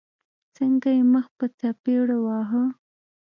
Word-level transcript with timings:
څنګه 0.55 0.89
يې 0.97 1.03
مخ 1.13 1.25
په 1.37 1.45
څپېړو 1.57 2.17
واهه. 2.25 2.63